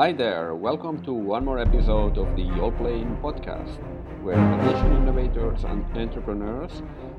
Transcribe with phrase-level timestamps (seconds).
[0.00, 3.76] Hi there, welcome to one more episode of the Allplane podcast,
[4.22, 6.72] where aviation innovators and entrepreneurs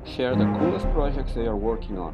[0.04, 2.12] share the coolest projects they are working on.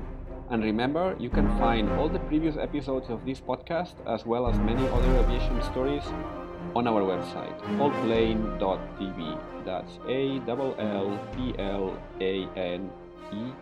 [0.50, 4.58] And remember, you can find all the previous episodes of this podcast, as well as
[4.58, 6.04] many other aviation stories,
[6.76, 9.40] on our website, allplane.tv.
[9.64, 12.90] That's A L L P L A N
[13.32, 13.52] E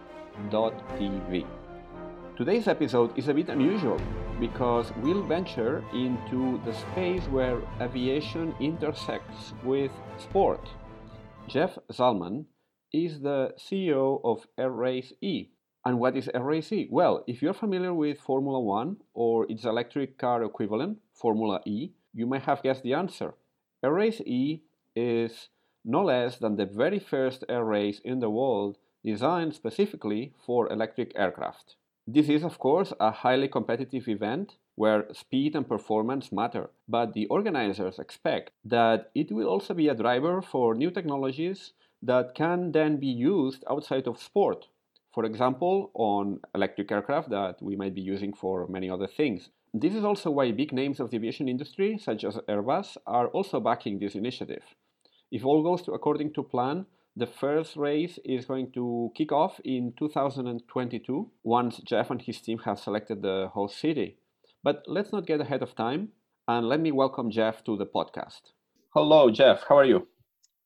[0.51, 1.47] dot TV.
[2.37, 3.99] Today's episode is a bit unusual
[4.39, 10.61] because we'll venture into the space where aviation intersects with sport.
[11.49, 12.45] Jeff Zaltman
[12.93, 15.49] is the CEO of Air Race E.
[15.87, 16.89] And what is Air Race E?
[16.91, 22.27] Well, if you're familiar with Formula One or its electric car equivalent, Formula E, you
[22.27, 23.33] may have guessed the answer.
[23.83, 24.61] Air Race E
[24.95, 25.49] is
[25.87, 31.13] no less than the very first air race in the world designed specifically for electric
[31.17, 31.77] aircraft.
[32.09, 37.27] This is, of course, a highly competitive event where speed and performance matter, but the
[37.27, 42.99] organizers expect that it will also be a driver for new technologies that can then
[42.99, 44.67] be used outside of sport.
[45.13, 49.51] For example, on electric aircraft that we might be using for many other things.
[49.75, 53.59] This is also why big names of the aviation industry, such as Airbus, are also
[53.59, 54.63] backing this initiative.
[55.33, 59.95] If all goes according to plan, the first race is going to kick off in
[59.99, 64.19] 2022 once Jeff and his team have selected the host city.
[64.63, 66.11] But let's not get ahead of time
[66.47, 68.53] and let me welcome Jeff to the podcast.
[68.91, 69.65] Hello, Jeff.
[69.67, 70.07] How are you?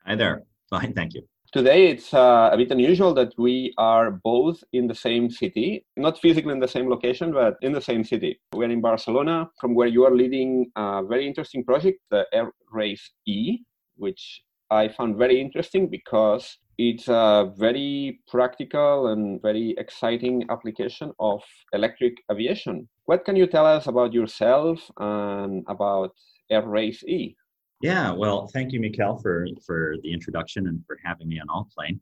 [0.05, 0.43] Hi there.
[0.71, 1.23] Fine, thank you.
[1.53, 6.19] Today it's uh, a bit unusual that we are both in the same city, not
[6.19, 8.41] physically in the same location, but in the same city.
[8.53, 13.11] We're in Barcelona, from where you are leading a very interesting project, the Air Race
[13.27, 13.59] E,
[13.97, 21.43] which I found very interesting because it's a very practical and very exciting application of
[21.73, 22.89] electric aviation.
[23.05, 26.13] What can you tell us about yourself and about
[26.51, 27.37] Air Race E?
[27.83, 31.99] Yeah, well, thank you, Mikel, for, for the introduction and for having me on Allplane.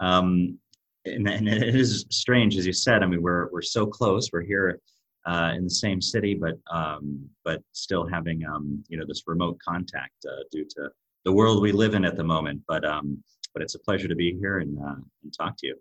[0.00, 0.58] Um,
[1.04, 3.02] and, and, it is strange, as you said.
[3.02, 4.30] I mean, we're we're so close.
[4.32, 4.80] We're here
[5.26, 9.58] uh, in the same city, but um, but still having um, you know this remote
[9.66, 10.90] contact uh, due to
[11.24, 12.62] the world we live in at the moment.
[12.66, 13.22] But um,
[13.52, 15.76] but it's a pleasure to be here and uh, and talk to you.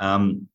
[0.00, 0.48] Um,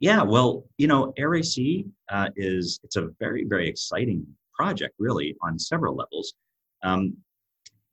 [0.00, 5.58] yeah, well, you know, AirAC uh, is it's a very very exciting project, really, on
[5.58, 6.34] several levels.
[6.82, 7.16] Um,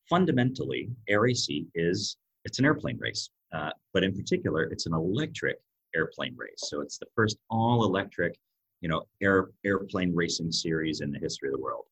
[0.10, 5.58] fundamentally, AirAC is it's an airplane race, uh, but in particular, it's an electric
[5.96, 6.64] airplane race.
[6.70, 8.38] So it's the first all electric,
[8.82, 11.86] you know, air airplane racing series in the history of the world.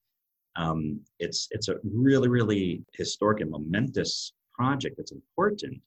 [0.58, 5.80] Um, it's it's a really really historic and momentous project that's important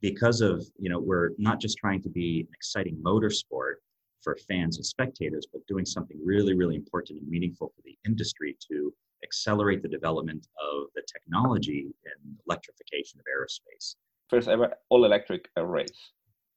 [0.00, 3.74] because of you know we're not just trying to be an exciting motorsport
[4.22, 8.56] for fans and spectators, but doing something really really important and meaningful for the industry
[8.70, 8.92] to
[9.24, 13.96] accelerate the development of the technology and electrification of aerospace.
[14.28, 16.12] First ever all electric race.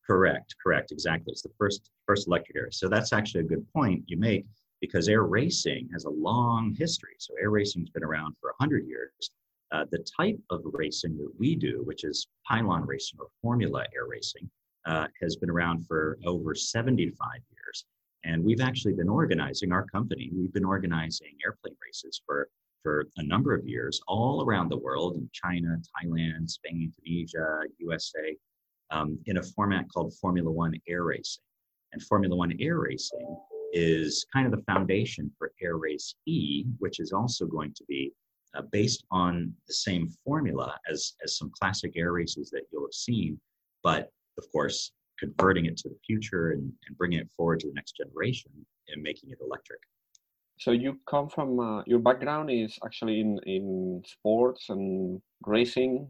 [0.06, 1.32] Correct, correct, exactly.
[1.32, 2.72] It's the first first electric air.
[2.72, 4.46] So that's actually a good point you make
[4.82, 7.16] because air racing has a long history.
[7.20, 9.32] So air racing's been around for 100 years.
[9.72, 14.08] Uh, the type of racing that we do, which is pylon racing or formula air
[14.08, 14.50] racing,
[14.86, 17.86] uh, has been around for over 75 years.
[18.24, 20.32] And we've actually been organizing our company.
[20.34, 22.50] We've been organizing airplane races for
[22.84, 28.38] for a number of years all around the world in China, Thailand, Spain, Tunisia, USA,
[28.92, 31.44] um, in a format called Formula One Air Racing.
[31.92, 33.38] And Formula One Air Racing
[33.74, 38.12] is kind of the foundation for Air Race E, which is also going to be
[38.56, 42.94] uh, based on the same formula as, as some classic air races that you'll have
[42.94, 43.40] seen,
[43.84, 47.74] but of course, converting it to the future and, and bringing it forward to the
[47.74, 48.52] next generation
[48.88, 49.80] and making it electric.
[50.60, 56.08] So you come from uh, your background is actually in in sports and racing.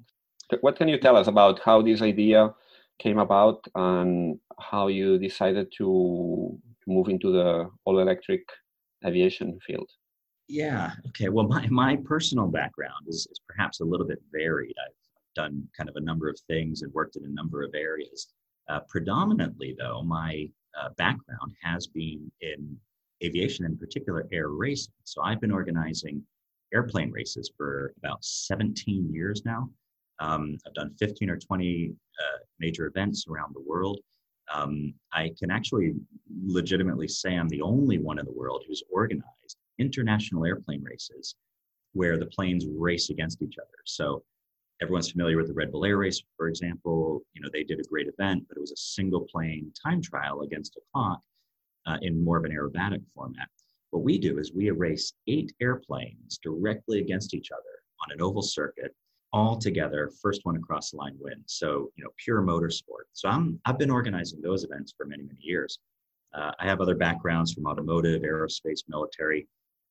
[0.61, 2.53] What can you tell us about how this idea
[2.97, 6.57] came about and how you decided to
[6.89, 8.41] move into the all electric
[9.05, 9.89] aviation field?
[10.47, 10.91] Yeah.
[11.09, 11.29] Okay.
[11.29, 14.75] Well, my, my personal background is, is perhaps a little bit varied.
[14.83, 14.95] I've
[15.35, 18.29] done kind of a number of things and worked in a number of areas.
[18.67, 20.49] Uh, predominantly, though, my
[20.79, 22.75] uh, background has been in
[23.23, 24.93] aviation, in particular air racing.
[25.03, 26.23] So I've been organizing
[26.73, 29.69] airplane races for about 17 years now.
[30.19, 33.99] Um, I've done 15 or 20 uh, major events around the world
[34.53, 35.93] um, I can actually
[36.45, 41.35] legitimately say I'm the only one in the world who's organized international airplane races
[41.93, 43.77] where the planes race against each other.
[43.85, 44.23] So
[44.81, 47.21] everyone's familiar with the Red Bull Air Race, for example.
[47.33, 50.41] You know, they did a great event, but it was a single plane time trial
[50.41, 51.19] against a clock
[51.87, 53.47] uh, in more of an aerobatic format.
[53.91, 58.43] What we do is we race eight airplanes directly against each other on an oval
[58.43, 58.95] circuit,
[59.31, 60.11] all together.
[60.21, 61.43] First one across the line wins.
[61.47, 63.05] So you know, pure motorsport.
[63.13, 65.79] So I'm I've been organizing those events for many many years.
[66.33, 69.47] Uh, I have other backgrounds from automotive, aerospace, military,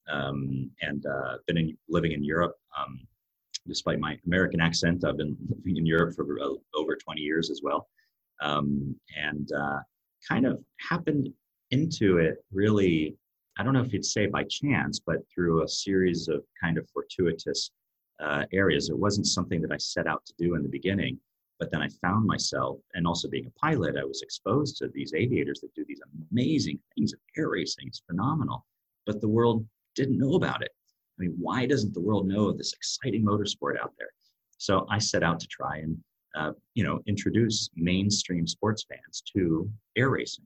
[0.08, 2.56] um, and uh, been in, living in Europe.
[2.78, 3.00] Um,
[3.66, 6.24] despite my American accent, I've been living in Europe for
[6.74, 7.88] over 20 years as well,
[8.40, 9.80] um, and uh,
[10.28, 11.28] kind of happened
[11.70, 13.16] into it really.
[13.60, 16.88] I don't know if you'd say by chance, but through a series of kind of
[16.90, 17.72] fortuitous
[18.20, 18.88] uh, areas.
[18.88, 21.18] It wasn't something that I set out to do in the beginning,
[21.58, 25.12] but then I found myself, and also being a pilot, I was exposed to these
[25.14, 26.00] aviators that do these
[26.30, 27.12] amazing things.
[27.12, 28.64] of Air racing is phenomenal,
[29.06, 30.70] but the world didn't know about it.
[31.18, 34.10] I mean, why doesn't the world know of this exciting motorsport out there?
[34.58, 35.98] So I set out to try and,
[36.36, 40.44] uh, you know, introduce mainstream sports fans to air racing.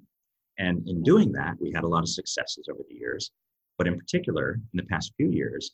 [0.58, 3.30] And in doing that, we had a lot of successes over the years.
[3.78, 5.72] But in particular, in the past few years,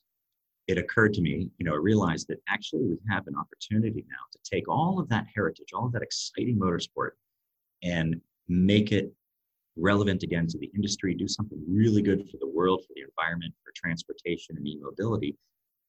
[0.68, 4.24] it occurred to me, you know, I realized that actually we have an opportunity now
[4.32, 7.12] to take all of that heritage, all of that exciting motorsport,
[7.82, 9.12] and make it
[9.76, 13.54] relevant again to the industry, do something really good for the world, for the environment,
[13.64, 15.36] for transportation and e-mobility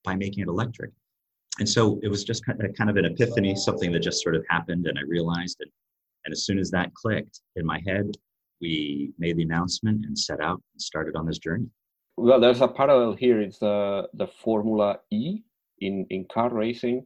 [0.04, 0.92] by making it electric.
[1.60, 4.88] And so it was just kind of, an epiphany, something that just sort of happened,
[4.88, 5.70] and I realized it.
[6.24, 8.12] And as soon as that clicked in my head,
[8.62, 11.68] we made the announcement and set out and started on this journey.
[12.22, 13.40] Well, there's a parallel here.
[13.40, 15.42] It's the the Formula E
[15.80, 17.06] in in car racing.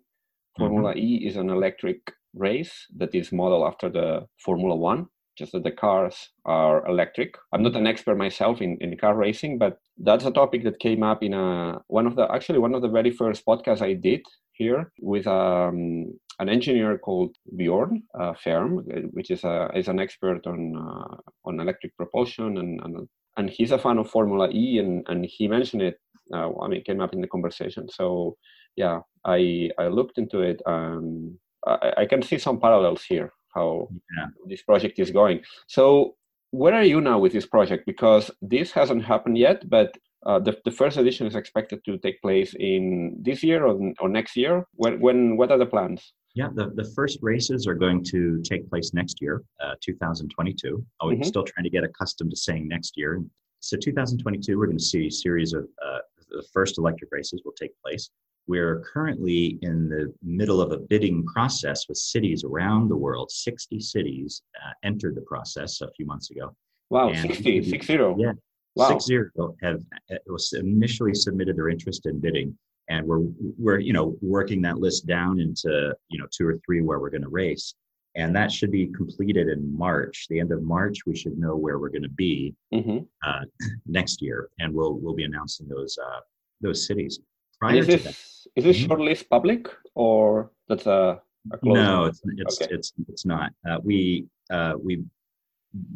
[0.58, 1.06] Formula mm-hmm.
[1.08, 2.00] E is an electric
[2.34, 5.08] race that is modeled after the Formula One
[5.38, 7.36] just that the cars are electric.
[7.52, 11.04] I'm not an expert myself in, in car racing, but that's a topic that came
[11.04, 14.22] up in a one of the actually one of the very first podcasts I did
[14.54, 20.48] here with um, an engineer called Bjorn uh, Fehrm, which is a is an expert
[20.48, 23.08] on uh, on electric propulsion and, and
[23.38, 26.00] and he's a fan of Formula E and and he mentioned it.
[26.34, 27.90] Uh, I mean, it came up in the conversation.
[27.90, 28.38] So
[28.76, 30.62] yeah, I I looked into it.
[30.66, 33.88] Um, I, I can see some parallels here how
[34.18, 34.28] yeah.
[34.48, 35.42] this project is going.
[35.68, 36.16] So,
[36.52, 37.86] where are you now with this project?
[37.86, 42.22] Because this hasn't happened yet, but uh, the, the first edition is expected to take
[42.22, 44.66] place in this year or, or next year.
[44.76, 46.14] When, when what are the plans?
[46.36, 50.84] Yeah, the, the first races are going to take place next year, uh, 2022.
[51.00, 51.24] Oh, we're mm-hmm.
[51.24, 53.24] still trying to get accustomed to saying next year.
[53.60, 56.00] So 2022, we're going to see a series of uh,
[56.30, 58.10] the first electric races will take place.
[58.48, 63.32] We're currently in the middle of a bidding process with cities around the world.
[63.32, 66.54] 60 cities uh, entered the process a few months ago.
[66.90, 67.94] Wow, and 60, 60.
[68.18, 68.34] Yeah,
[68.76, 68.90] wow.
[68.90, 69.20] 60
[69.62, 69.82] have
[70.12, 72.58] uh, was initially submitted their interest in bidding.
[72.90, 73.22] And we're,
[73.58, 77.10] we're, you know, working that list down into, you know, two or three where we're
[77.10, 77.76] going to race.
[78.16, 80.28] And that should be completed in March.
[80.30, 83.00] The end of March, we should know where we're going to be mm-hmm.
[83.26, 83.46] uh,
[83.88, 86.20] next year, and we'll we'll be announcing those uh,
[86.62, 87.20] those cities
[87.64, 88.18] prior is this, to that.
[88.56, 88.92] Is this mm-hmm.
[88.92, 91.22] shortlist public or that's a,
[91.52, 92.06] a no?
[92.06, 92.74] It's it's, okay.
[92.74, 93.52] it's it's not.
[93.68, 95.04] Uh, we uh, we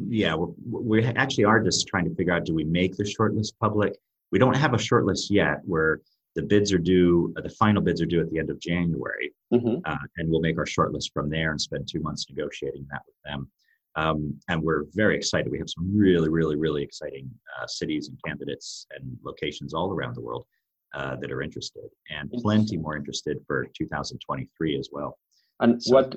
[0.08, 3.96] yeah we actually are just trying to figure out do we make the shortlist public?
[4.32, 5.60] We don't have a shortlist yet.
[5.64, 6.00] Where
[6.38, 9.32] the bids are due, uh, the final bids are due at the end of January,
[9.52, 9.78] mm-hmm.
[9.84, 13.16] uh, and we'll make our shortlist from there and spend two months negotiating that with
[13.24, 13.50] them.
[13.96, 15.50] Um, and we're very excited.
[15.50, 17.28] We have some really, really, really exciting
[17.60, 20.46] uh, cities and candidates and locations all around the world
[20.94, 25.18] uh, that are interested, and plenty more interested for 2023 as well.
[25.58, 26.14] And so what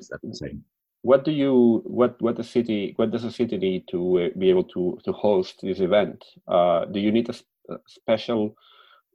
[1.10, 4.50] what do you what what the city what does the city need to uh, be
[4.50, 6.24] able to to host this event?
[6.46, 7.34] Uh, do you need a,
[7.74, 8.54] a special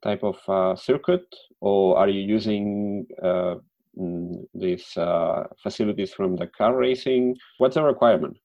[0.03, 1.25] type of uh, circuit,
[1.61, 3.55] or are you using uh,
[3.97, 7.35] mm, these uh, facilities from the car racing?
[7.57, 8.37] What's the requirement?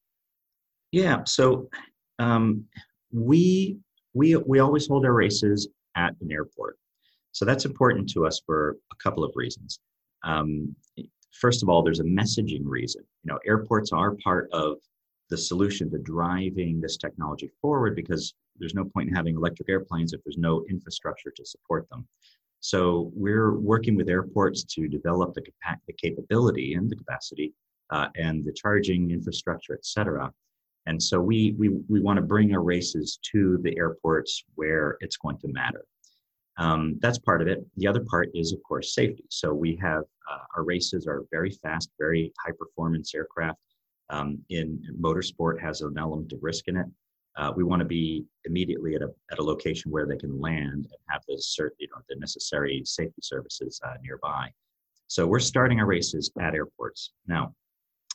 [0.92, 1.68] Yeah, so
[2.18, 2.64] um,
[3.12, 3.78] we
[4.14, 6.76] we we always hold our races at an airport.
[7.32, 9.80] So that's important to us for a couple of reasons.
[10.22, 10.76] Um,
[11.32, 13.02] first of all, there's a messaging reason.
[13.24, 14.76] You know, airports are part of
[15.30, 20.12] the solution to driving this technology forward because there's no point in having electric airplanes
[20.12, 22.06] if there's no infrastructure to support them.
[22.60, 27.52] So we're working with airports to develop the, capa- the capability and the capacity
[27.90, 30.32] uh, and the charging infrastructure, et cetera.
[30.86, 35.16] And so we, we, we want to bring our races to the airports where it's
[35.16, 35.84] going to matter.
[36.56, 37.58] Um, that's part of it.
[37.76, 39.24] The other part is, of course, safety.
[39.28, 43.58] So we have uh, our races are very fast, very high performance aircraft.
[44.10, 44.66] Um, in
[45.00, 46.86] motorsport has an element of risk in it.
[47.36, 50.72] Uh, we want to be immediately at a, at a location where they can land
[50.72, 54.50] and have the cert, you know, the necessary safety services uh, nearby.
[55.06, 57.54] So we're starting our races at airports now.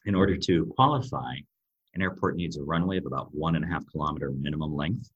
[0.06, 1.36] In order to qualify,
[1.96, 5.10] an airport needs a runway of about one and a half kilometer minimum length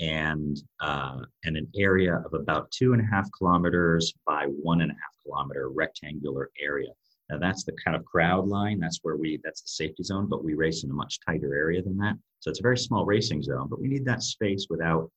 [0.00, 4.90] and uh, and an area of about two and a half kilometers by one and
[4.90, 6.90] a half kilometer rectangular area.
[7.32, 8.78] Now that's the kind of crowd line.
[8.78, 11.82] That's where we that's the safety zone, but we race in a much tighter area
[11.82, 12.14] than that.
[12.40, 15.10] So it's a very small racing zone, but we need that space without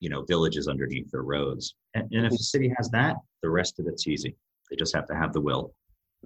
[0.00, 1.76] you know villages underneath their roads.
[1.94, 4.36] And, and if the city has that, the rest of it's easy.
[4.68, 5.72] They just have to have the will.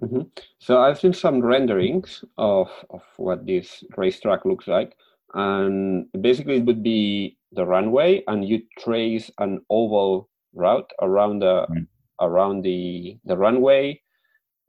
[0.01, 0.21] Mm-hmm.
[0.59, 4.97] So I've seen some renderings of of what this racetrack looks like,
[5.35, 11.67] and basically it would be the runway, and you trace an oval route around the
[11.69, 11.85] mm.
[12.21, 14.01] around the the runway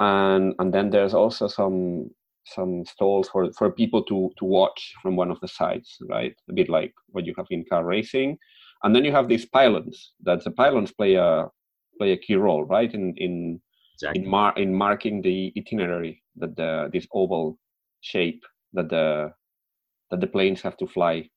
[0.00, 2.10] and and then there's also some
[2.46, 6.34] some stalls for for people to to watch from one of the sides right?
[6.48, 8.38] A bit like what you have in car racing.
[8.84, 10.12] And then you have these pylons.
[10.22, 11.48] That the pylons play a
[11.98, 12.92] play a key role right?
[12.92, 13.60] In in
[13.94, 14.22] exactly.
[14.22, 17.58] in, mar- in marking the itinerary that the this oval
[18.00, 19.32] shape that the
[20.10, 21.28] that the planes have to fly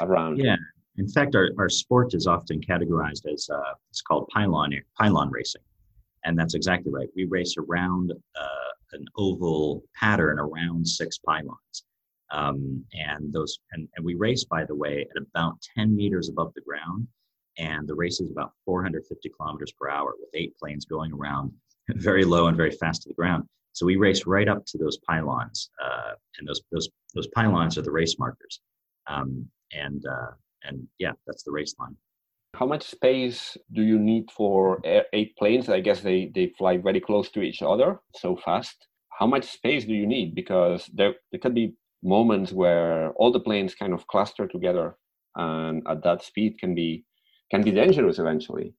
[0.00, 0.38] around.
[0.38, 0.56] Yeah.
[0.96, 5.62] In fact our, our sport is often categorized as uh, it's called pylon pylon racing
[6.24, 7.08] and that's exactly right.
[7.16, 11.84] We race around uh, an oval pattern around six pylons.
[12.30, 16.54] Um, and those and, and we race by the way at about 10 meters above
[16.54, 17.06] the ground
[17.58, 21.52] and the race is about 450 kilometers per hour with eight planes going around
[21.90, 24.96] very low and very fast to the ground so we race right up to those
[25.06, 28.62] pylons uh, and those those those pylons are the race markers
[29.08, 30.30] um, and uh,
[30.64, 31.94] and yeah that's the race line
[32.54, 34.80] how much space do you need for
[35.12, 35.68] eight planes?
[35.68, 38.86] I guess they, they fly very close to each other so fast.
[39.18, 40.34] How much space do you need?
[40.34, 44.96] Because there, there could be moments where all the planes kind of cluster together
[45.36, 47.04] and at that speed can be
[47.50, 48.74] can be dangerous eventually.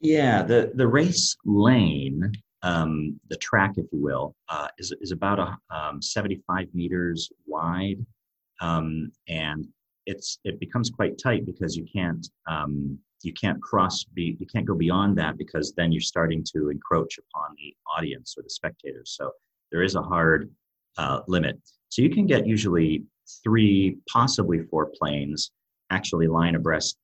[0.00, 5.40] Yeah, the, the race lane, um, the track, if you will, uh, is, is about
[5.40, 7.98] a, um, 75 meters wide.
[8.60, 9.66] Um, and
[10.08, 14.66] it's it becomes quite tight because you can't um, you can't cross be you can't
[14.66, 19.14] go beyond that because then you're starting to encroach upon the audience or the spectators.
[19.16, 19.30] So
[19.70, 20.50] there is a hard
[20.96, 21.60] uh, limit.
[21.90, 23.04] So you can get usually
[23.44, 25.50] three, possibly four planes
[25.90, 26.96] actually line abreast,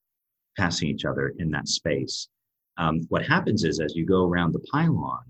[0.58, 2.28] passing each other in that space.
[2.78, 5.22] Um, what happens is as you go around the pylon,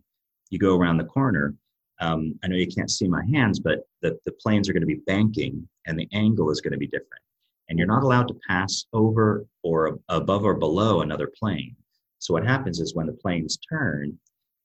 [0.50, 1.54] you go around the corner.
[2.00, 4.86] Um, I know you can't see my hands, but the, the planes are going to
[4.86, 7.23] be banking and the angle is going to be different
[7.68, 11.75] and you're not allowed to pass over or above or below another plane.
[12.18, 14.18] So what happens is when the planes turn,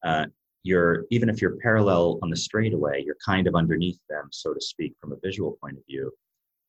[0.03, 0.25] uh,
[0.63, 4.61] you're even if you're parallel on the straightaway, you're kind of underneath them, so to
[4.61, 6.11] speak, from a visual point of view,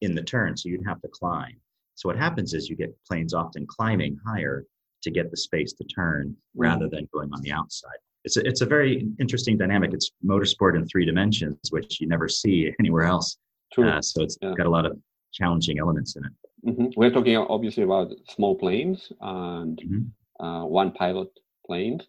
[0.00, 0.56] in the turn.
[0.56, 1.56] So you'd have to climb.
[1.94, 4.64] So what happens is you get planes often climbing higher
[5.02, 7.98] to get the space to turn rather than going on the outside.
[8.24, 9.92] It's a, it's a very interesting dynamic.
[9.92, 13.36] It's motorsport in three dimensions, which you never see anywhere else.
[13.72, 13.88] True.
[13.88, 14.54] Uh, so it's yeah.
[14.56, 14.98] got a lot of
[15.32, 16.32] challenging elements in it.
[16.66, 16.86] Mm-hmm.
[16.96, 20.44] We're talking obviously about small planes and mm-hmm.
[20.44, 21.28] uh, one pilot
[21.66, 22.06] planes.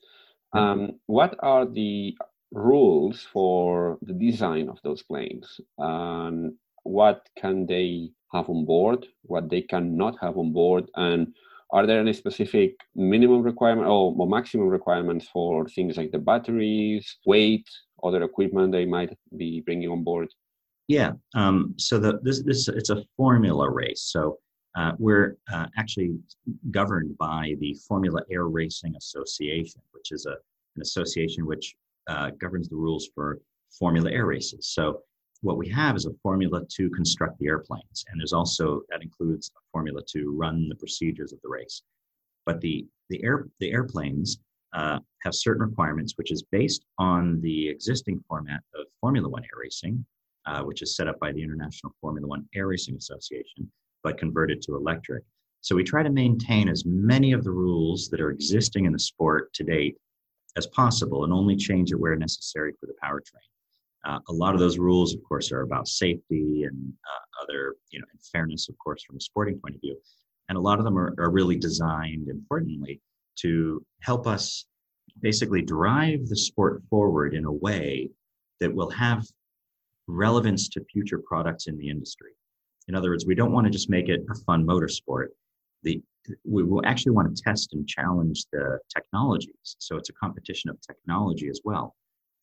[0.54, 2.18] Um, what are the
[2.51, 5.62] rules for the design of those planes?
[5.78, 9.06] And what can they have on board?
[9.24, 10.90] What they cannot have on board?
[10.96, 11.34] And
[11.72, 17.66] are there any specific minimum requirement or maximum requirements for things like the batteries, weight,
[18.04, 20.28] other equipment they might be bringing on board?
[20.91, 21.13] Yeah.
[21.36, 24.01] Um, so the, this this it's a formula race.
[24.12, 24.39] So
[24.75, 26.19] uh, we're uh, actually
[26.69, 30.36] governed by the Formula Air Racing Association, which is a
[30.75, 31.75] an association which
[32.07, 33.39] uh, governs the rules for
[33.79, 34.67] Formula Air races.
[34.67, 35.01] So
[35.39, 39.50] what we have is a formula to construct the airplanes, and there's also that includes
[39.55, 41.83] a formula to run the procedures of the race.
[42.45, 44.39] But the the air the airplanes
[44.74, 49.60] uh, have certain requirements, which is based on the existing format of Formula One air
[49.62, 50.05] racing,
[50.45, 53.71] uh, which is set up by the International Formula One Air Racing Association,
[54.03, 55.24] but converted to electric.
[55.62, 59.00] So we try to maintain as many of the rules that are existing in the
[59.00, 59.95] sport to date
[60.57, 63.48] as possible and only change it where necessary for the powertrain.
[64.03, 68.00] Uh, a lot of those rules, of course, are about safety and uh, other, you
[68.00, 69.95] know, and fairness, of course, from a sporting point of view.
[70.50, 73.00] And a lot of them are, are really designed, importantly,
[73.41, 74.65] to help us
[75.21, 78.10] basically drive the sport forward in a way
[78.60, 79.25] that will have
[80.12, 82.32] relevance to future products in the industry.
[82.88, 85.27] In other words, we don't want to just make it a fun motorsport.
[85.84, 86.01] The,
[86.44, 89.75] we will actually want to test and challenge the technologies.
[89.80, 91.96] So it's a competition of technology as well.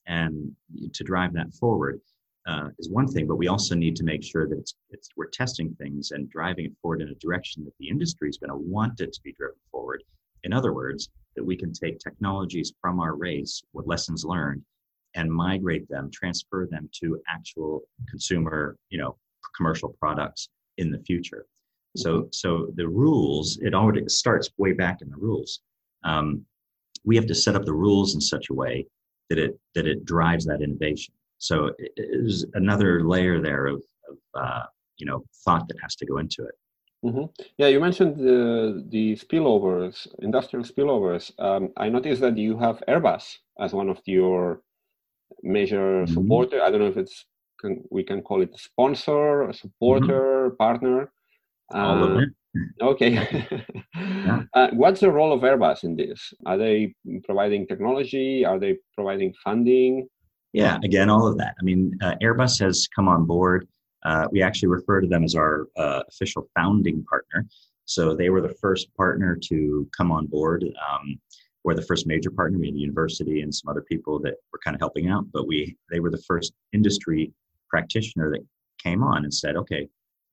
[0.06, 0.52] And
[0.94, 2.00] to drive that forward
[2.46, 5.26] uh, is one thing, but we also need to make sure that it's, it's, we're
[5.26, 8.56] testing things and driving it forward in a direction that the industry is going to
[8.56, 10.02] want it to be driven forward.
[10.44, 14.62] In other words, that we can take technologies from our race with lessons learned
[15.18, 19.16] and migrate them, transfer them to actual consumer, you know,
[19.56, 20.48] commercial products
[20.78, 21.44] in the future.
[21.96, 22.28] So, mm-hmm.
[22.32, 25.60] so the rules, it already starts way back in the rules.
[26.04, 26.44] Um,
[27.04, 28.86] we have to set up the rules in such a way
[29.28, 31.14] that it that it drives that innovation.
[31.38, 34.64] So there's another layer there of, of uh,
[34.98, 36.56] you know thought that has to go into it.
[37.04, 37.26] Mm-hmm.
[37.58, 41.24] Yeah, you mentioned the the spillovers, industrial spillovers.
[41.38, 44.62] Um, I noticed that you have Airbus as one of your
[45.42, 46.12] major mm-hmm.
[46.12, 46.62] supporter.
[46.62, 47.24] I don't know if it's
[47.60, 50.56] can, we can call it sponsor, a supporter, mm-hmm.
[50.56, 51.10] partner.
[51.72, 52.28] All of uh, it.
[52.80, 53.10] Okay.
[53.96, 54.42] yeah.
[54.54, 56.32] uh, what's the role of Airbus in this?
[56.46, 58.44] Are they providing technology?
[58.44, 60.08] Are they providing funding?
[60.52, 61.54] Yeah, again, all of that.
[61.60, 63.68] I mean, uh, Airbus has come on board.
[64.02, 67.46] Uh, we actually refer to them as our uh, official founding partner.
[67.84, 70.64] So they were the first partner to come on board.
[70.64, 71.20] Um,
[71.64, 72.58] we're the first major partner.
[72.58, 75.46] We had a university and some other people that were kind of helping out, but
[75.46, 77.32] we they were the first industry
[77.68, 78.44] practitioner that
[78.82, 79.88] came on and said, okay,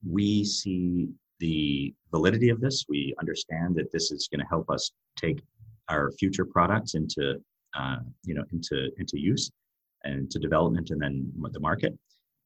[0.08, 2.86] we see the validity of this.
[2.88, 5.42] We understand that this is going to help us take
[5.90, 7.42] our future products into
[7.78, 9.52] uh, you know into into use
[10.04, 11.98] and to development and then the market.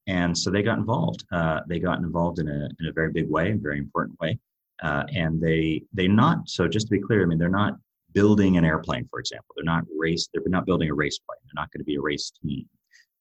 [0.07, 1.24] And so they got involved.
[1.31, 4.39] Uh, they got involved in a in a very big way, a very important way.
[4.81, 7.24] Uh, and they they not so just to be clear.
[7.24, 7.74] I mean, they're not
[8.13, 9.53] building an airplane, for example.
[9.55, 10.27] They're not race.
[10.33, 11.39] They're not building a race plane.
[11.45, 12.65] They're not going to be a race team.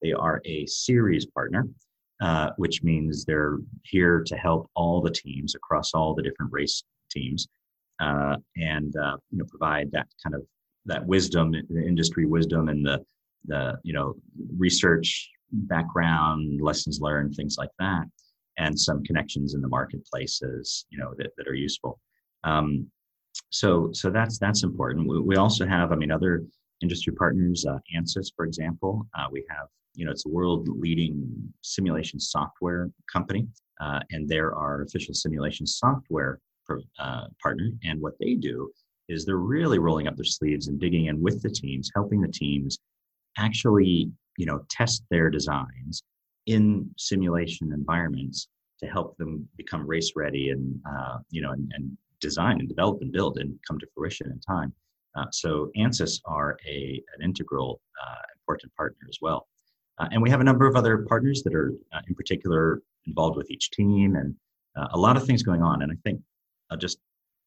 [0.02, 1.66] They are a series partner,
[2.20, 6.82] uh, which means they're here to help all the teams across all the different race
[7.10, 7.48] teams,
[8.00, 10.42] uh, and uh, you know provide that kind of
[10.86, 13.04] that wisdom, the industry wisdom, and the
[13.46, 14.14] the you know
[14.56, 18.04] research background, lessons learned, things like that,
[18.58, 21.98] and some connections in the marketplaces, you know, that, that are useful.
[22.44, 22.86] Um,
[23.50, 25.08] so so that's that's important.
[25.08, 26.44] We, we also have, I mean, other
[26.82, 29.06] industry partners, uh, ANSYS, for example.
[29.18, 33.48] Uh, we have you know, it's a world leading simulation software company,
[33.80, 36.38] uh, and they're our official simulation software
[37.00, 37.70] uh, partner.
[37.84, 38.70] And what they do
[39.08, 42.28] is they're really rolling up their sleeves and digging in with the teams, helping the
[42.28, 42.78] teams
[43.38, 46.04] actually, you know, test their designs
[46.46, 48.46] in simulation environments
[48.78, 52.98] to help them become race ready and, uh, you know, and, and design and develop
[53.00, 54.72] and build and come to fruition in time.
[55.16, 59.48] Uh, so ANSYS are a, an integral uh, important partner as well.
[59.98, 63.36] Uh, and we have a number of other partners that are uh, in particular involved
[63.36, 64.34] with each team and
[64.76, 65.82] uh, a lot of things going on.
[65.82, 66.20] And I think
[66.70, 66.98] uh, just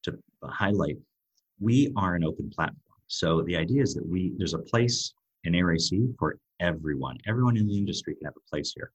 [0.04, 0.98] to highlight,
[1.60, 2.80] we are an open platform.
[3.08, 7.18] So the idea is that we there's a place in AirAC for everyone.
[7.28, 8.92] Everyone in the industry can have a place here.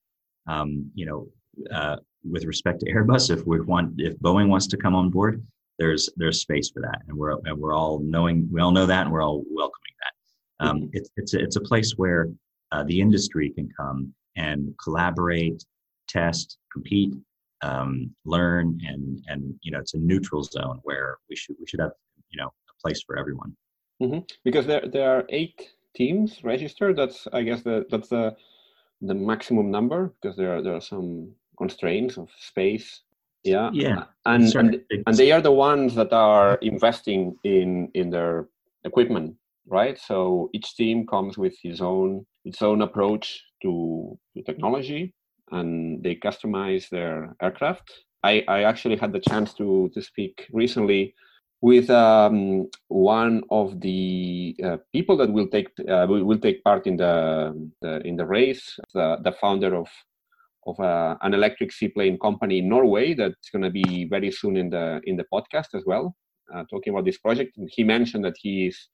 [0.46, 1.28] Um, you know,
[1.72, 1.96] uh,
[2.28, 5.44] with respect to Airbus, if we want, if Boeing wants to come on board,
[5.78, 9.02] there's there's space for that, and we're and we're all knowing we all know that,
[9.02, 10.66] and we're all welcoming that.
[10.66, 10.88] Um, mm-hmm.
[10.92, 12.30] it's it's a, it's a place where
[12.72, 15.64] uh, the industry can come and collaborate,
[16.08, 17.14] test, compete,
[17.62, 21.80] um, learn, and and you know it's a neutral zone where we should we should
[21.80, 21.92] have
[22.30, 23.54] you know a place for everyone.
[24.02, 24.20] Mm-hmm.
[24.44, 26.96] Because there there are eight teams registered.
[26.96, 28.36] That's I guess the that's the
[29.02, 33.02] the maximum number because there are there are some constraints of space.
[33.46, 38.48] Yeah, yeah, and and, and they are the ones that are investing in in their
[38.84, 39.98] equipment right?
[39.98, 45.12] So each team comes with his own its own approach to, to technology,
[45.50, 47.92] and they customize their aircraft.
[48.22, 51.14] I, I actually had the chance to to speak recently
[51.60, 56.86] with um, one of the uh, people that will take uh, will, will take part
[56.86, 59.88] in the, the in the race, the, the founder of
[60.66, 64.70] of uh, an electric seaplane company in Norway that's going to be very soon in
[64.70, 66.16] the in the podcast as well,
[66.54, 67.56] uh, talking about this project.
[67.56, 68.88] And he mentioned that he is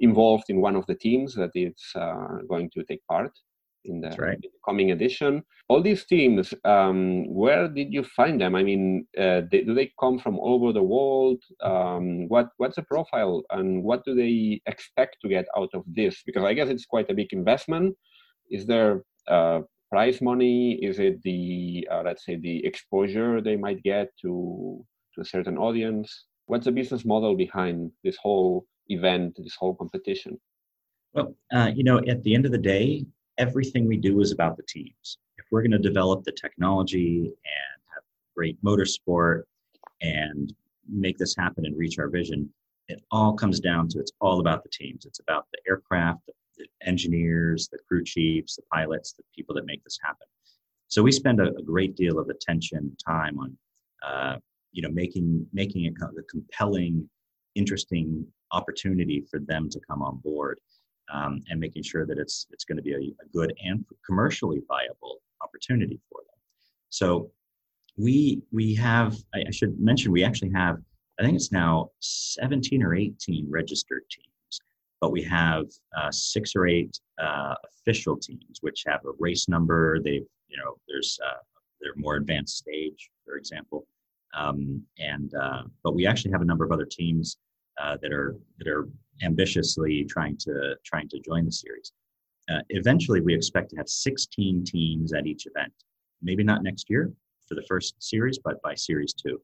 [0.00, 3.32] involved in one of the teams that is uh, going to take part
[3.84, 4.34] in the, right.
[4.34, 5.42] in the, coming edition.
[5.68, 8.54] All these teams, um, where did you find them?
[8.54, 11.42] I mean, uh, they, do they come from all over the world?
[11.62, 16.22] Um, what what's the profile, and what do they expect to get out of this?
[16.26, 17.96] Because I guess it's quite a big investment.
[18.50, 19.60] Is there uh,
[19.92, 20.72] prize money?
[20.88, 24.32] Is it the uh, let's say the exposure they might get to
[25.14, 26.08] to a certain audience?
[26.46, 30.40] What's the business model behind this whole event, this whole competition?
[31.12, 33.04] Well, uh, you know, at the end of the day,
[33.36, 35.18] everything we do is about the teams.
[35.36, 39.42] If we're going to develop the technology and have great motorsport
[40.00, 40.54] and
[40.88, 42.48] make this happen and reach our vision,
[42.88, 45.04] it all comes down to it's all about the teams.
[45.04, 49.66] It's about the aircraft, the, the engineers, the crew chiefs, the pilots, the people that
[49.66, 50.26] make this happen.
[50.88, 53.56] So we spend a, a great deal of attention time on,
[54.06, 54.36] uh,
[54.72, 57.08] you know, making making it a compelling,
[57.54, 60.60] interesting opportunity for them to come on board
[61.12, 64.62] um, and making sure that it's it's going to be a, a, good and commercially
[64.68, 66.38] viable opportunity for them.
[66.90, 67.30] So
[67.96, 69.16] we we have.
[69.34, 70.78] I should mention we actually have.
[71.20, 74.31] I think it's now 17 or 18 registered teams,
[75.02, 75.64] but we have
[75.98, 79.98] uh, six or eight uh, official teams, which have a race number.
[80.00, 81.42] They've you know there's uh,
[81.80, 83.84] they're more advanced stage, for example.
[84.34, 87.36] Um, and uh, but we actually have a number of other teams
[87.82, 88.88] uh, that are that are
[89.22, 91.92] ambitiously trying to trying to join the series.
[92.48, 95.72] Uh, eventually, we expect to have 16 teams at each event.
[96.22, 97.12] Maybe not next year
[97.48, 99.40] for the first series, but by series two.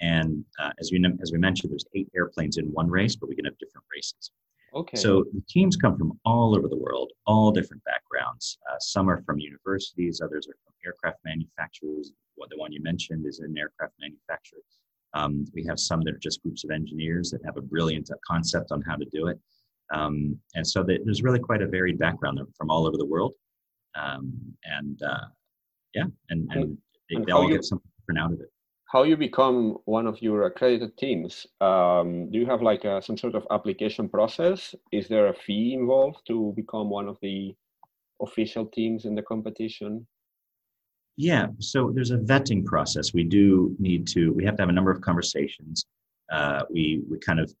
[0.00, 0.44] And
[0.80, 3.58] as we as we mentioned, there's eight airplanes in one race, but we can have
[3.58, 4.30] different races.
[4.74, 4.96] Okay.
[4.96, 8.58] So the teams come from all over the world, all different backgrounds.
[8.70, 12.12] Uh, some are from universities, others are from aircraft manufacturers.
[12.36, 14.60] Well, the one you mentioned is an aircraft manufacturer.
[15.14, 18.72] Um, we have some that are just groups of engineers that have a brilliant concept
[18.72, 19.38] on how to do it.
[19.92, 23.34] Um, and so there's really quite a varied background from all over the world.
[23.94, 24.32] Um,
[24.64, 25.26] and uh,
[25.94, 28.50] yeah, and, and, they, they all you, get something different out of it.
[28.94, 31.48] How you become one of your accredited teams?
[31.60, 34.72] Um, do you have like a, some sort of application process?
[34.92, 37.56] Is there a fee involved to become one of the
[38.22, 40.06] official teams in the competition?
[41.16, 43.12] Yeah, so there's a vetting process.
[43.12, 44.32] We do need to.
[44.32, 45.86] We have to have a number of conversations.
[46.30, 47.52] Uh, we we kind of,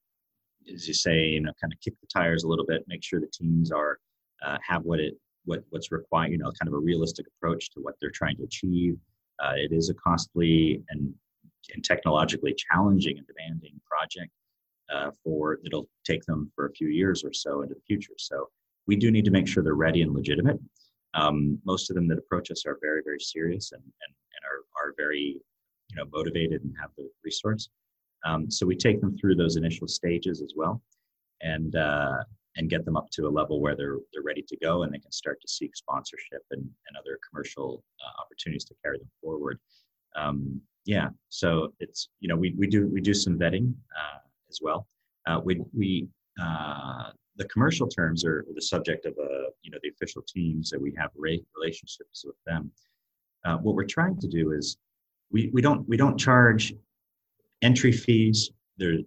[0.72, 3.18] as you say, you know, kind of kick the tires a little bit, make sure
[3.18, 3.98] the teams are
[4.46, 5.14] uh, have what it
[5.46, 6.30] what what's required.
[6.30, 8.96] You know, kind of a realistic approach to what they're trying to achieve.
[9.42, 11.12] Uh, it is a costly and
[11.72, 14.30] and technologically challenging and demanding project
[14.92, 18.12] uh, for it'll take them for a few years or so into the future.
[18.18, 18.48] So
[18.86, 20.58] we do need to make sure they're ready and legitimate.
[21.14, 24.88] Um, most of them that approach us are very, very serious and, and, and are,
[24.88, 25.40] are very,
[25.90, 27.68] you know, motivated and have the resource.
[28.24, 30.82] Um, so we take them through those initial stages as well,
[31.42, 32.24] and uh,
[32.56, 34.98] and get them up to a level where they're they're ready to go and they
[34.98, 39.58] can start to seek sponsorship and, and other commercial uh, opportunities to carry them forward.
[40.16, 44.18] Um, yeah, so it's you know we we do we do some vetting uh,
[44.50, 44.86] as well.
[45.26, 46.08] Uh, we we
[46.40, 50.70] uh, the commercial terms are the subject of a uh, you know the official teams
[50.70, 52.70] that we have relationships with them.
[53.44, 54.76] Uh, what we're trying to do is
[55.30, 56.74] we, we don't we don't charge
[57.62, 58.50] entry fees.
[58.76, 58.98] There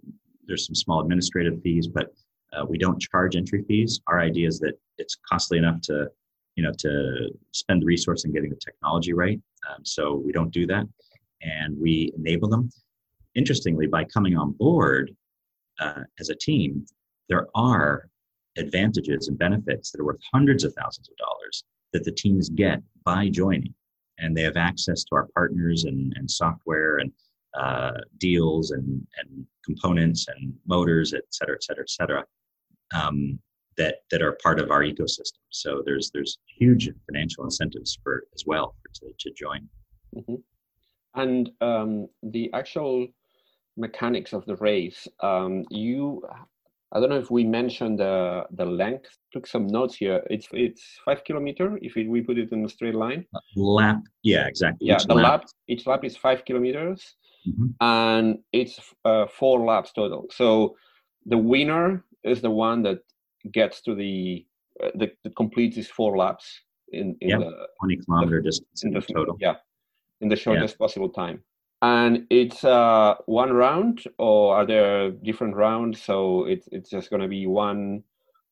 [0.48, 2.13] there's some small administrative fees, but
[2.54, 4.00] uh, we don't charge entry fees.
[4.08, 6.10] Our idea is that it's costly enough to
[6.56, 9.40] you know to spend the resource in getting the technology right.
[9.70, 10.88] Um, so we don't do that,
[11.41, 12.69] and we enable them.
[13.36, 15.15] Interestingly, by coming on board
[15.80, 16.86] uh, as a team,
[17.30, 18.10] there are
[18.58, 22.82] advantages and benefits that are worth hundreds of thousands of dollars that the teams get
[23.04, 23.73] by joining.
[24.17, 27.12] And they have access to our partners and, and software and
[27.56, 32.26] uh, deals and, and components and motors, et cetera, et cetera, et cetera,
[32.95, 33.39] um,
[33.78, 35.41] that, that are part of our ecosystem.
[35.50, 39.69] So there's there's huge financial incentives for as well for, to, to join.
[40.15, 40.36] Mm-hmm.
[41.17, 43.08] And um, the actual
[43.75, 46.23] mechanics of the race, um, you
[46.93, 49.10] I don't know if we mentioned the the length.
[49.34, 50.23] Took some notes here.
[50.30, 53.25] It's it's five kilometer if it, we put it in a straight line.
[53.36, 54.88] Uh, lap, yeah, exactly.
[54.88, 55.41] Yeah, each the lap.
[55.41, 55.49] lap.
[55.67, 57.15] each lap is five kilometers,
[57.47, 57.67] mm-hmm.
[57.82, 60.27] and it's uh, four laps total.
[60.32, 60.77] So
[61.25, 62.99] the winner is the one that
[63.51, 64.45] gets to the
[64.82, 66.45] uh, that, that completes these four laps
[66.93, 67.39] in in yep.
[67.39, 69.36] the twenty kilometer the, distance in the total.
[69.41, 69.56] Yeah,
[70.21, 70.84] in the shortest yeah.
[70.86, 71.41] possible time
[71.82, 77.21] and it's uh, one round or are there different rounds so it's, it's just going
[77.21, 78.03] to be one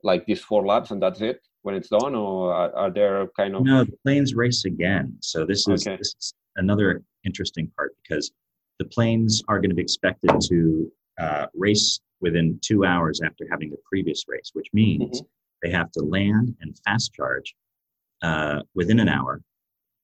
[0.03, 3.55] like these four laps and that's it when it's done or are, are there kind
[3.55, 5.97] of no the planes race again so this is, okay.
[5.97, 8.31] this is another interesting part because
[8.77, 13.71] the planes are going to be expected to uh, race within two hours after having
[13.71, 15.27] the previous race which means mm-hmm.
[15.63, 17.55] they have to land and fast charge
[18.21, 19.41] uh, within an hour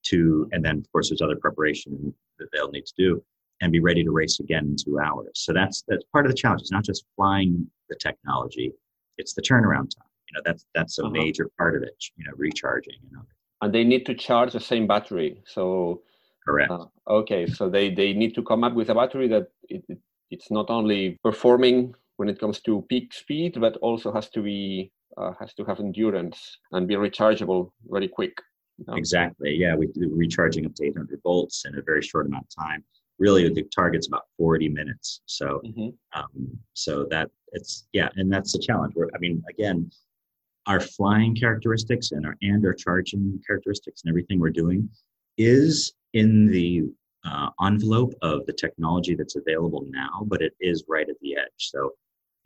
[0.04, 3.24] to, and then of course there's other preparation that they'll need to do
[3.62, 5.32] and be ready to race again in two hours.
[5.36, 6.62] So that's that's part of the challenge.
[6.62, 8.74] It's not just flying the technology;
[9.18, 10.10] it's the turnaround time.
[10.28, 11.12] You know, that's that's a uh-huh.
[11.12, 11.96] major part of it.
[12.18, 12.96] You know, recharging.
[13.04, 13.24] You know,
[13.62, 15.42] and they need to charge the same battery.
[15.46, 16.02] So
[16.46, 16.72] correct.
[16.72, 20.00] Uh, okay, so they they need to come up with a battery that it, it,
[20.32, 24.92] it's not only performing when it comes to peak speed, but also has to be
[25.18, 28.38] uh, has to have endurance and be rechargeable very quick.
[28.90, 29.56] Exactly.
[29.56, 32.84] Yeah, we do recharging up to 800 volts in a very short amount of time.
[33.20, 35.22] Really, the target's about 40 minutes.
[35.26, 35.90] So, mm-hmm.
[36.20, 38.94] um, so that it's yeah, and that's the challenge.
[38.96, 39.92] Where I mean, again,
[40.68, 44.90] our flying characteristics and our and our charging characteristics and everything we're doing
[45.38, 46.84] is in the
[47.26, 51.50] uh, envelope of the technology that's available now, but it is right at the edge.
[51.58, 51.92] So,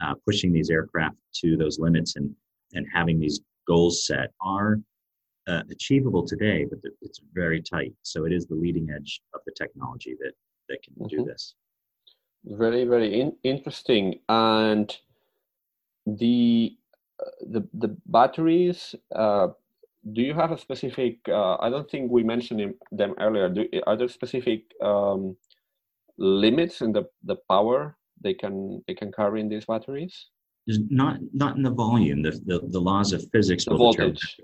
[0.02, 2.36] uh, pushing these aircraft to those limits and
[2.74, 4.80] and having these goals set are
[5.48, 7.94] uh, achievable today, but it's very tight.
[8.02, 10.34] So it is the leading edge of the technology that
[10.70, 11.18] that can mm-hmm.
[11.18, 11.56] do this.
[12.46, 14.20] Very very in- interesting.
[14.30, 14.96] And
[16.06, 16.76] the
[17.20, 18.96] uh, the the batteries.
[19.14, 19.50] Uh,
[20.14, 21.18] do you have a specific?
[21.28, 23.50] Uh, I don't think we mentioned them earlier.
[23.50, 25.36] Do, are there specific um,
[26.18, 30.28] limits in the the power they can they can carry in these batteries?
[30.68, 32.22] There's not not in the volume.
[32.22, 34.38] The the, the laws of physics the will voltage.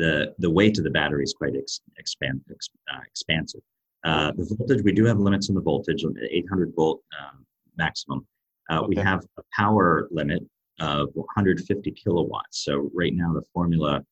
[0.00, 3.60] The the weight of the battery is quite ex, expand, ex, uh, expansive.
[4.02, 7.44] Uh, the voltage we do have limits on the voltage, 800 volt um,
[7.76, 8.26] maximum.
[8.70, 8.86] Uh, okay.
[8.88, 10.42] We have a power limit
[10.80, 12.64] of 150 kilowatts.
[12.64, 14.02] So right now the formula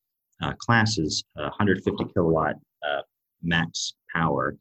[0.42, 3.01] uh, class is 150 kilowatt uh,
[3.42, 4.57] max power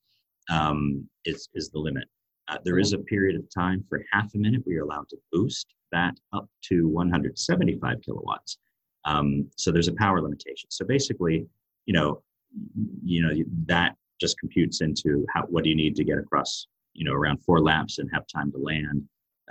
[0.49, 2.05] um, is is the limit.
[2.47, 5.17] Uh, there is a period of time for half a minute we are allowed to
[5.33, 8.57] boost that up to 175 kilowatts.
[9.07, 10.67] Um, so there's a power limitation.
[10.69, 11.37] So basically,
[11.87, 12.09] you know,
[13.03, 13.33] you know
[13.73, 13.91] that
[14.23, 17.59] just computes into how what do you need to get across, you know, around four
[17.71, 18.99] laps and have time to land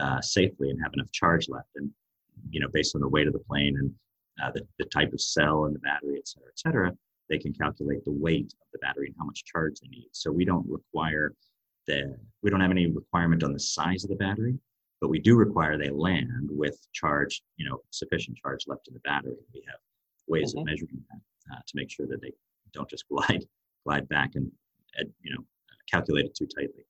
[0.05, 1.71] uh, safely and have enough charge left.
[1.77, 1.91] And
[2.51, 3.91] you know, based on the weight of the plane and
[4.43, 6.93] uh, the, the type of cell and the battery, et cetera, et cetera,
[7.31, 10.09] they can calculate the weight of the battery and how much charge they need.
[10.13, 11.35] So we don't require
[11.87, 14.59] the we don't have any requirement on the size of the battery,
[15.01, 19.01] but we do require they land with charge, you know, sufficient charge left in the
[19.01, 19.37] battery.
[19.53, 19.81] We have
[20.27, 20.61] ways mm-hmm.
[20.61, 22.33] of measuring that uh, to make sure that they
[22.73, 23.45] don't just glide
[23.85, 24.51] glide back and,
[25.23, 25.45] you know
[25.91, 26.85] calculate it too tightly.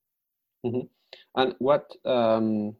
[0.64, 0.86] Mm-hmm.
[1.36, 2.74] And what um,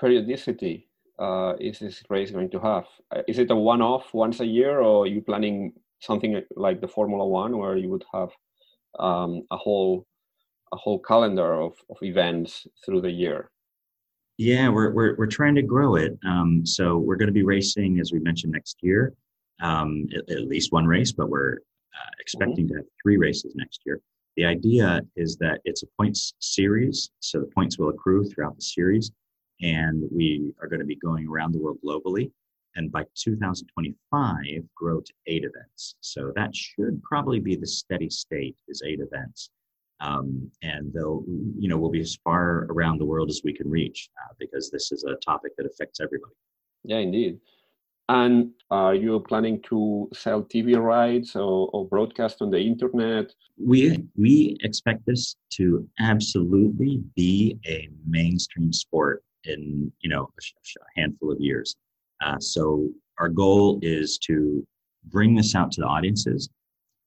[0.00, 2.84] periodicity uh, is this race going to have?
[3.14, 6.88] Uh, is it a one-off once a year, or are you planning something like the
[6.88, 8.30] Formula One, where you would have
[8.98, 10.06] um, a whole
[10.72, 13.50] a whole calendar of, of events through the year?
[14.36, 16.18] Yeah, we're we're we're trying to grow it.
[16.26, 19.12] Um, so we're going to be racing, as we mentioned, next year.
[19.62, 21.58] Um, at, at, least one race, but we're
[21.94, 22.74] uh, expecting mm-hmm.
[22.74, 24.00] to have three races next year.
[24.36, 28.62] The idea is that it's a points series, so the points will accrue throughout the
[28.62, 29.12] series,
[29.62, 32.32] and we are going to be going around the world globally
[32.76, 34.36] and by 2025
[34.74, 39.50] grow to eight events so that should probably be the steady state is eight events
[40.00, 41.24] um, and they'll
[41.58, 44.70] you know we'll be as far around the world as we can reach uh, because
[44.70, 46.34] this is a topic that affects everybody.
[46.84, 47.38] Yeah indeed.
[48.10, 53.32] And are you planning to sell tv rights or, or broadcast on the internet?
[53.56, 61.32] We we expect this to absolutely be a mainstream sport in you know a handful
[61.32, 61.76] of years.
[62.22, 64.66] Uh, so our goal is to
[65.06, 66.50] bring this out to the audiences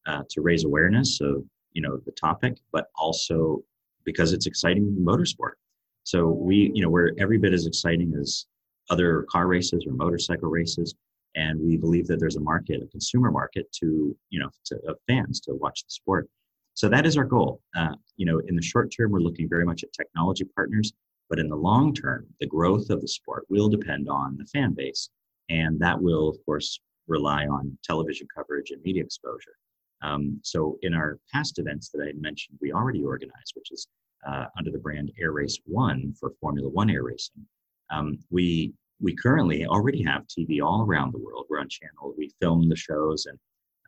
[0.08, 1.43] uh, to raise awareness of
[1.77, 3.63] you know the topic, but also
[4.03, 5.55] because it's exciting motorsport.
[6.03, 8.45] So we you know we're every bit as exciting as
[8.89, 10.95] other car races or motorcycle races,
[11.35, 14.97] and we believe that there's a market, a consumer market to you know to, of
[15.07, 16.27] fans to watch the sport.
[16.73, 17.61] So that is our goal.
[17.75, 20.93] Uh, you know, in the short term, we're looking very much at technology partners
[21.29, 24.73] but in the long term, the growth of the sport will depend on the fan
[24.73, 25.09] base.
[25.49, 29.55] And that will, of course, rely on television coverage and media exposure.
[30.01, 33.88] Um, so in our past events that I mentioned, we already organized, which is
[34.27, 37.45] uh, under the brand Air Race One for Formula One air racing.
[37.89, 41.45] Um, we we currently already have TV all around the world.
[41.49, 42.15] We're on channel.
[42.17, 43.38] We film the shows and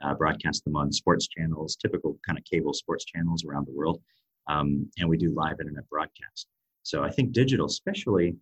[0.03, 4.01] uh, broadcast them on sports channels, typical kind of cable sports channels around the world,
[4.47, 6.47] um, and we do live internet broadcast.
[6.83, 8.35] So I think digital, especially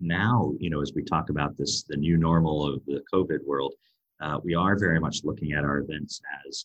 [0.00, 3.74] now, you know, as we talk about this, the new normal of the COVID world,
[4.20, 6.64] uh, we are very much looking at our events as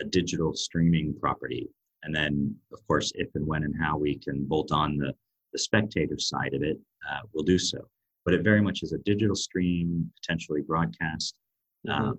[0.00, 1.68] a digital streaming property.
[2.02, 5.12] And then, of course, if and when and how we can bolt on the,
[5.52, 6.78] the spectator side of it,
[7.10, 7.78] uh, we'll do so.
[8.24, 11.34] But it very much is a digital stream, potentially broadcast.
[11.86, 12.10] Mm-hmm.
[12.10, 12.12] Uh,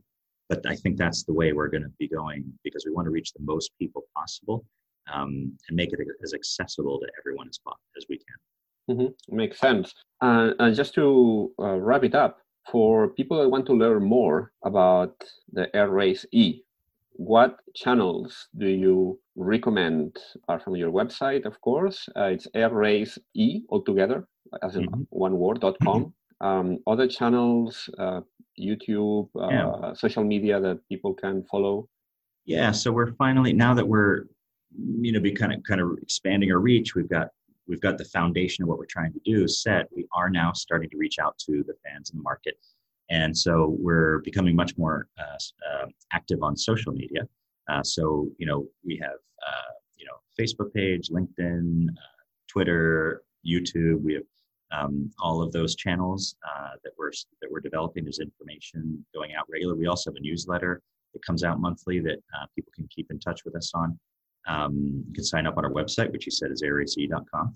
[0.49, 3.11] but I think that's the way we're going to be going because we want to
[3.11, 4.65] reach the most people possible
[5.13, 8.97] um, and make it as accessible to everyone as, possible as we can.
[8.97, 9.35] Mm-hmm.
[9.35, 9.93] Makes sense.
[10.21, 12.39] Uh, and just to uh, wrap it up,
[12.71, 15.15] for people that want to learn more about
[15.51, 16.61] the Air Race E,
[17.19, 22.07] what channels do you recommend apart from your website, of course?
[22.15, 24.25] Uh, it's Air Race E altogether,
[24.63, 25.01] as in mm-hmm.
[25.09, 25.75] one word.com.
[25.81, 26.47] Mm-hmm.
[26.47, 28.21] Um, other channels, uh,
[28.57, 29.93] YouTube, uh, yeah.
[29.93, 31.89] social media that people can follow?
[32.45, 34.27] Yeah, so we're finally, now that we're
[35.01, 37.29] you know be kind of kind of expanding our reach we've got
[37.67, 40.87] we've got the foundation of what we're trying to do set we are now starting
[40.89, 42.55] to reach out to the fans in the market
[43.09, 45.37] and so we're becoming much more uh,
[45.71, 47.21] uh, active on social media
[47.69, 49.17] uh, so you know we have
[49.47, 51.87] uh, you know facebook page linkedin
[52.47, 54.23] twitter youtube we have
[54.71, 56.35] um, all of those channels
[56.83, 60.81] that we're that we're developing there's information going out regularly we also have a newsletter
[61.13, 62.19] that comes out monthly that
[62.55, 63.97] people can keep in touch with us on.
[64.47, 67.55] Um, you can sign up on our website, which you said is airace.com.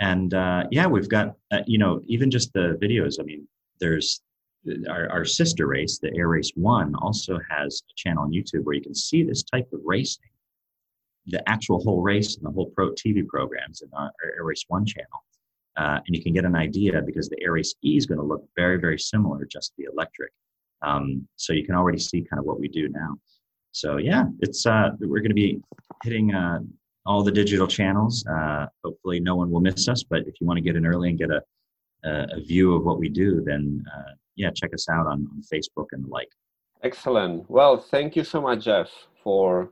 [0.00, 3.18] And uh, yeah, we've got, uh, you know, even just the videos.
[3.20, 3.48] I mean,
[3.80, 4.20] there's
[4.88, 8.74] our, our sister race, the Air Race One, also has a channel on YouTube where
[8.74, 10.24] you can see this type of racing,
[11.26, 14.84] the actual whole race and the whole pro TV programs in our Air Race One
[14.84, 15.24] channel.
[15.76, 18.24] Uh, and you can get an idea because the Air Race E is going to
[18.24, 20.32] look very, very similar, just the electric.
[20.82, 23.16] Um, so you can already see kind of what we do now.
[23.72, 25.60] So yeah, it's uh, we're going to be
[26.02, 26.60] hitting uh,
[27.06, 28.26] all the digital channels.
[28.26, 30.02] Uh, hopefully, no one will miss us.
[30.02, 31.42] But if you want to get in early and get a
[32.04, 35.88] a, view of what we do, then uh, yeah, check us out on, on Facebook
[35.92, 36.30] and the like.
[36.82, 37.50] Excellent.
[37.50, 38.88] Well, thank you so much, Jeff,
[39.22, 39.70] for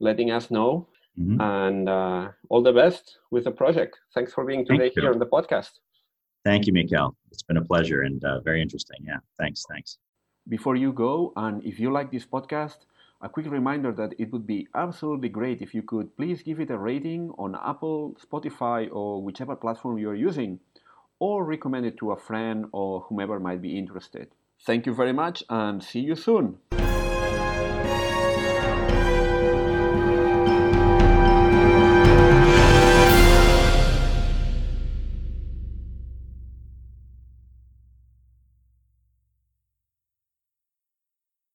[0.00, 0.88] letting us know,
[1.18, 1.40] mm-hmm.
[1.40, 3.98] and uh, all the best with the project.
[4.14, 5.70] Thanks for being today here on the podcast.
[6.44, 7.16] Thank you, Mikael.
[7.30, 8.98] It's been a pleasure and uh, very interesting.
[9.06, 9.62] Yeah, thanks.
[9.70, 9.98] Thanks.
[10.48, 12.78] Before you go, and if you like this podcast,
[13.20, 16.70] a quick reminder that it would be absolutely great if you could please give it
[16.70, 20.58] a rating on Apple, Spotify, or whichever platform you're using,
[21.22, 24.26] or recommend it to a friend or whomever might be interested.
[24.66, 26.58] Thank you very much and see you soon!